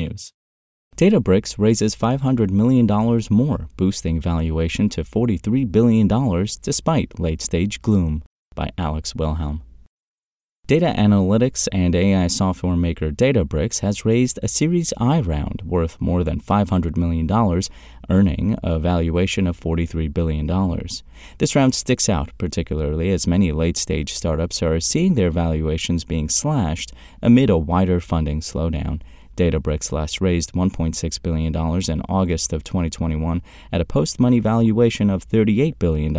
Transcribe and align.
technews. 0.00 0.32
Databricks 0.96 1.58
raises 1.58 1.96
$500 1.96 2.50
million 2.50 2.86
more, 3.30 3.68
boosting 3.76 4.20
valuation 4.20 4.88
to 4.90 5.02
$43 5.02 5.70
billion 5.70 6.08
despite 6.62 7.18
late 7.18 7.40
stage 7.40 7.80
gloom. 7.80 8.22
By 8.54 8.70
Alex 8.76 9.14
Wilhelm. 9.14 9.62
Data 10.66 10.92
analytics 10.96 11.68
and 11.72 11.94
AI 11.94 12.26
software 12.26 12.76
maker 12.76 13.10
Databricks 13.10 13.80
has 13.80 14.04
raised 14.04 14.38
a 14.42 14.48
Series 14.48 14.92
I 14.98 15.20
round 15.20 15.62
worth 15.64 16.00
more 16.00 16.22
than 16.22 16.40
$500 16.40 16.96
million, 16.96 17.28
earning 18.10 18.56
a 18.62 18.78
valuation 18.78 19.46
of 19.46 19.58
$43 19.58 20.12
billion. 20.12 20.46
This 21.38 21.56
round 21.56 21.74
sticks 21.74 22.08
out 22.08 22.30
particularly 22.38 23.10
as 23.10 23.26
many 23.26 23.50
late 23.50 23.76
stage 23.76 24.12
startups 24.12 24.62
are 24.62 24.78
seeing 24.78 25.14
their 25.14 25.30
valuations 25.30 26.04
being 26.04 26.28
slashed 26.28 26.92
amid 27.22 27.50
a 27.50 27.56
wider 27.56 27.98
funding 28.00 28.40
slowdown. 28.40 29.00
Databricks 29.40 29.90
last 29.90 30.20
raised 30.20 30.52
$1.6 30.52 31.22
billion 31.22 31.56
in 31.90 32.02
August 32.10 32.52
of 32.52 32.62
2021 32.62 33.40
at 33.72 33.80
a 33.80 33.86
post 33.86 34.20
money 34.20 34.38
valuation 34.38 35.08
of 35.08 35.26
$38 35.26 35.78
billion, 35.78 36.14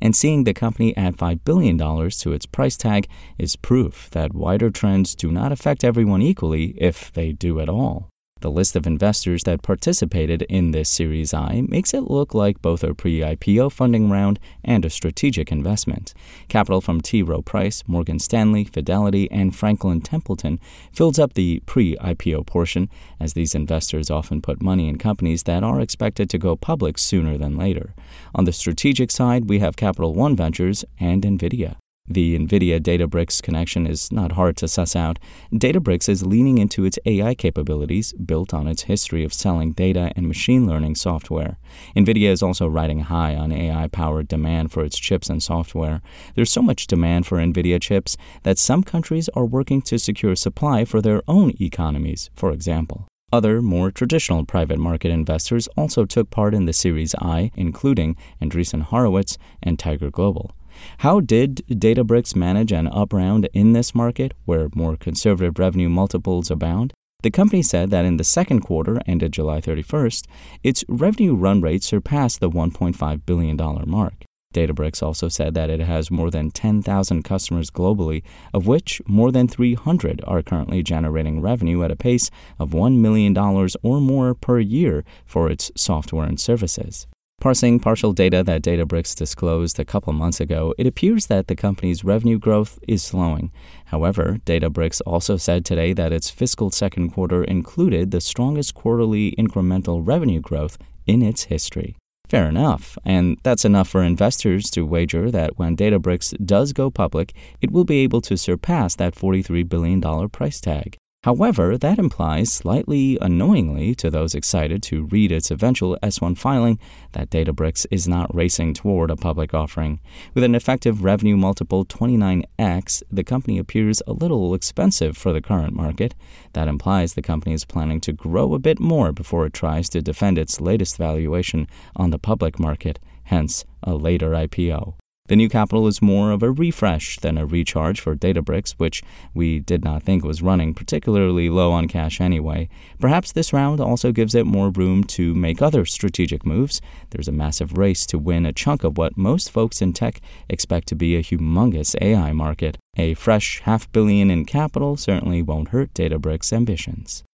and 0.00 0.14
seeing 0.14 0.44
the 0.44 0.54
company 0.54 0.96
add 0.96 1.16
$5 1.16 1.40
billion 1.44 1.76
to 1.76 2.32
its 2.32 2.46
price 2.46 2.76
tag 2.76 3.08
is 3.38 3.56
proof 3.56 4.08
that 4.10 4.34
wider 4.34 4.70
trends 4.70 5.16
do 5.16 5.32
not 5.32 5.50
affect 5.50 5.82
everyone 5.82 6.22
equally 6.22 6.76
if 6.78 7.12
they 7.12 7.32
do 7.32 7.58
at 7.58 7.68
all. 7.68 8.13
The 8.44 8.50
list 8.50 8.76
of 8.76 8.86
investors 8.86 9.44
that 9.44 9.62
participated 9.62 10.42
in 10.50 10.72
this 10.72 10.90
Series 10.90 11.32
I 11.32 11.62
makes 11.66 11.94
it 11.94 12.10
look 12.10 12.34
like 12.34 12.60
both 12.60 12.84
a 12.84 12.92
pre 12.92 13.20
IPO 13.20 13.72
funding 13.72 14.10
round 14.10 14.38
and 14.62 14.84
a 14.84 14.90
strategic 14.90 15.50
investment. 15.50 16.12
Capital 16.48 16.82
from 16.82 17.00
T. 17.00 17.22
Rowe 17.22 17.40
Price, 17.40 17.82
Morgan 17.86 18.18
Stanley, 18.18 18.64
Fidelity, 18.64 19.30
and 19.30 19.56
Franklin 19.56 20.02
Templeton 20.02 20.60
fills 20.92 21.18
up 21.18 21.32
the 21.32 21.62
pre 21.64 21.96
IPO 21.96 22.44
portion, 22.44 22.90
as 23.18 23.32
these 23.32 23.54
investors 23.54 24.10
often 24.10 24.42
put 24.42 24.60
money 24.60 24.90
in 24.90 24.98
companies 24.98 25.44
that 25.44 25.64
are 25.64 25.80
expected 25.80 26.28
to 26.28 26.36
go 26.36 26.54
public 26.54 26.98
sooner 26.98 27.38
than 27.38 27.56
later. 27.56 27.94
On 28.34 28.44
the 28.44 28.52
strategic 28.52 29.10
side, 29.10 29.48
we 29.48 29.60
have 29.60 29.76
Capital 29.76 30.12
One 30.12 30.36
Ventures 30.36 30.84
and 31.00 31.22
NVIDIA. 31.22 31.76
The 32.06 32.38
NVIDIA 32.38 32.80
Databricks 32.80 33.42
connection 33.42 33.86
is 33.86 34.12
not 34.12 34.32
hard 34.32 34.58
to 34.58 34.68
suss 34.68 34.94
out. 34.94 35.18
Databricks 35.50 36.06
is 36.06 36.26
leaning 36.26 36.58
into 36.58 36.84
its 36.84 36.98
AI 37.06 37.34
capabilities, 37.34 38.12
built 38.12 38.52
on 38.52 38.66
its 38.66 38.82
history 38.82 39.24
of 39.24 39.32
selling 39.32 39.72
data 39.72 40.12
and 40.14 40.28
machine 40.28 40.66
learning 40.66 40.96
software. 40.96 41.56
NVIDIA 41.96 42.28
is 42.28 42.42
also 42.42 42.68
riding 42.68 43.00
high 43.00 43.34
on 43.34 43.52
AI 43.52 43.88
powered 43.88 44.28
demand 44.28 44.70
for 44.70 44.84
its 44.84 44.98
chips 44.98 45.30
and 45.30 45.42
software. 45.42 46.02
There's 46.34 46.52
so 46.52 46.60
much 46.60 46.86
demand 46.86 47.26
for 47.26 47.38
NVIDIA 47.38 47.80
chips 47.80 48.18
that 48.42 48.58
some 48.58 48.82
countries 48.82 49.30
are 49.30 49.46
working 49.46 49.80
to 49.82 49.98
secure 49.98 50.36
supply 50.36 50.84
for 50.84 51.00
their 51.00 51.22
own 51.26 51.54
economies, 51.58 52.28
for 52.34 52.52
example. 52.52 53.08
Other, 53.32 53.62
more 53.62 53.90
traditional 53.90 54.44
private 54.44 54.78
market 54.78 55.10
investors 55.10 55.68
also 55.74 56.04
took 56.04 56.28
part 56.28 56.52
in 56.52 56.66
the 56.66 56.74
Series 56.74 57.14
I, 57.18 57.50
including 57.56 58.16
Andreessen 58.42 58.82
Horowitz 58.82 59.38
and 59.62 59.78
Tiger 59.78 60.10
Global. 60.10 60.52
How 60.98 61.20
did 61.20 61.64
Databricks 61.68 62.36
manage 62.36 62.72
an 62.72 62.86
up 62.88 63.12
round 63.12 63.48
in 63.52 63.72
this 63.72 63.94
market 63.94 64.34
where 64.44 64.68
more 64.74 64.96
conservative 64.96 65.58
revenue 65.58 65.88
multiples 65.88 66.50
abound? 66.50 66.92
The 67.22 67.30
company 67.30 67.62
said 67.62 67.90
that 67.90 68.04
in 68.04 68.18
the 68.18 68.24
second 68.24 68.60
quarter, 68.60 69.00
ended 69.06 69.32
July 69.32 69.60
31st, 69.60 70.26
its 70.62 70.84
revenue 70.88 71.34
run 71.34 71.62
rate 71.62 71.82
surpassed 71.82 72.40
the 72.40 72.50
$1.5 72.50 73.26
billion 73.26 73.56
mark. 73.86 74.24
Databricks 74.54 75.02
also 75.02 75.28
said 75.28 75.52
that 75.54 75.68
it 75.68 75.80
has 75.80 76.10
more 76.10 76.30
than 76.30 76.50
10,000 76.50 77.22
customers 77.22 77.70
globally, 77.70 78.22
of 78.54 78.66
which 78.66 79.02
more 79.06 79.32
than 79.32 79.48
300 79.48 80.22
are 80.26 80.42
currently 80.42 80.82
generating 80.82 81.40
revenue 81.40 81.82
at 81.82 81.90
a 81.90 81.96
pace 81.96 82.30
of 82.58 82.70
$1 82.70 82.98
million 82.98 83.36
or 83.36 84.00
more 84.00 84.34
per 84.34 84.60
year 84.60 85.04
for 85.26 85.50
its 85.50 85.72
software 85.76 86.24
and 86.26 86.38
services. 86.38 87.06
Parsing 87.44 87.78
partial 87.78 88.14
data 88.14 88.42
that 88.42 88.62
Databricks 88.62 89.14
disclosed 89.14 89.78
a 89.78 89.84
couple 89.84 90.14
months 90.14 90.40
ago, 90.40 90.74
it 90.78 90.86
appears 90.86 91.26
that 91.26 91.46
the 91.46 91.54
company's 91.54 92.02
revenue 92.02 92.38
growth 92.38 92.78
is 92.88 93.02
slowing. 93.02 93.52
However, 93.84 94.38
Databricks 94.46 95.02
also 95.04 95.36
said 95.36 95.66
today 95.66 95.92
that 95.92 96.10
its 96.10 96.30
fiscal 96.30 96.70
second 96.70 97.10
quarter 97.10 97.44
included 97.44 98.12
the 98.12 98.22
strongest 98.22 98.72
quarterly 98.72 99.32
incremental 99.32 100.00
revenue 100.02 100.40
growth 100.40 100.78
in 101.06 101.20
its 101.20 101.42
history. 101.42 101.96
Fair 102.30 102.48
enough, 102.48 102.96
and 103.04 103.36
that's 103.42 103.66
enough 103.66 103.90
for 103.90 104.02
investors 104.02 104.70
to 104.70 104.86
wager 104.86 105.30
that 105.30 105.58
when 105.58 105.76
Databricks 105.76 106.32
does 106.46 106.72
go 106.72 106.90
public, 106.90 107.34
it 107.60 107.70
will 107.70 107.84
be 107.84 107.98
able 107.98 108.22
to 108.22 108.38
surpass 108.38 108.96
that 108.96 109.14
$43 109.14 109.68
billion 109.68 110.30
price 110.30 110.62
tag. 110.62 110.96
However, 111.24 111.78
that 111.78 111.98
implies, 111.98 112.52
slightly 112.52 113.16
annoyingly 113.18 113.94
to 113.94 114.10
those 114.10 114.34
excited 114.34 114.82
to 114.82 115.04
read 115.04 115.32
its 115.32 115.50
eventual 115.50 115.96
S1 116.02 116.36
filing, 116.36 116.78
that 117.12 117.30
Databricks 117.30 117.86
is 117.90 118.06
not 118.06 118.34
racing 118.34 118.74
toward 118.74 119.10
a 119.10 119.16
public 119.16 119.54
offering. 119.54 120.00
With 120.34 120.44
an 120.44 120.54
effective 120.54 121.02
revenue 121.02 121.38
multiple 121.38 121.86
29x, 121.86 123.02
the 123.10 123.24
company 123.24 123.56
appears 123.56 124.02
a 124.06 124.12
little 124.12 124.52
expensive 124.52 125.16
for 125.16 125.32
the 125.32 125.40
current 125.40 125.72
market. 125.72 126.14
That 126.52 126.68
implies 126.68 127.14
the 127.14 127.22
company 127.22 127.54
is 127.54 127.64
planning 127.64 128.02
to 128.02 128.12
grow 128.12 128.52
a 128.52 128.58
bit 128.58 128.78
more 128.78 129.10
before 129.10 129.46
it 129.46 129.54
tries 129.54 129.88
to 129.90 130.02
defend 130.02 130.36
its 130.36 130.60
latest 130.60 130.98
valuation 130.98 131.66
on 131.96 132.10
the 132.10 132.18
public 132.18 132.60
market, 132.60 132.98
hence 133.22 133.64
a 133.82 133.94
later 133.94 134.32
IPO. 134.32 134.96
The 135.26 135.36
new 135.36 135.48
capital 135.48 135.86
is 135.86 136.02
more 136.02 136.32
of 136.32 136.42
a 136.42 136.50
refresh 136.50 137.18
than 137.18 137.38
a 137.38 137.46
recharge 137.46 137.98
for 137.98 138.14
Databricks, 138.14 138.72
which 138.72 139.02
we 139.32 139.58
did 139.58 139.82
not 139.82 140.02
think 140.02 140.22
was 140.22 140.42
running 140.42 140.74
particularly 140.74 141.48
low 141.48 141.72
on 141.72 141.88
cash 141.88 142.20
anyway. 142.20 142.68
Perhaps 143.00 143.32
this 143.32 143.50
round 143.50 143.80
also 143.80 144.12
gives 144.12 144.34
it 144.34 144.44
more 144.44 144.68
room 144.68 145.02
to 145.04 145.32
make 145.34 145.62
other 145.62 145.86
strategic 145.86 146.44
moves. 146.44 146.82
There's 147.08 147.26
a 147.26 147.32
massive 147.32 147.78
race 147.78 148.04
to 148.08 148.18
win 148.18 148.44
a 148.44 148.52
chunk 148.52 148.84
of 148.84 148.98
what 148.98 149.16
most 149.16 149.50
folks 149.50 149.80
in 149.80 149.94
tech 149.94 150.20
expect 150.50 150.88
to 150.88 150.94
be 150.94 151.16
a 151.16 151.22
humongous 151.22 151.96
AI 152.02 152.32
market. 152.32 152.76
A 152.98 153.14
fresh 153.14 153.60
half 153.60 153.90
billion 153.92 154.30
in 154.30 154.44
capital 154.44 154.98
certainly 154.98 155.40
won't 155.40 155.68
hurt 155.68 155.94
Databricks' 155.94 156.52
ambitions. 156.52 157.24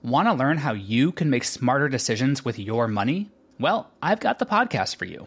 Want 0.00 0.28
to 0.28 0.32
learn 0.32 0.58
how 0.58 0.74
you 0.74 1.10
can 1.10 1.28
make 1.28 1.42
smarter 1.42 1.88
decisions 1.88 2.44
with 2.44 2.56
your 2.56 2.86
money? 2.86 3.32
Well, 3.58 3.90
I've 4.00 4.20
got 4.20 4.38
the 4.38 4.46
podcast 4.46 4.94
for 4.94 5.06
you. 5.06 5.26